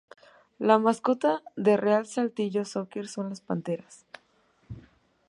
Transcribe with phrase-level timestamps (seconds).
[0.57, 4.03] La mascota del Real Saltillo Soccer son las panteras.